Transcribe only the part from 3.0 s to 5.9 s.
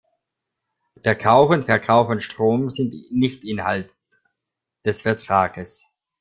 nicht Inhalt des Vertrages.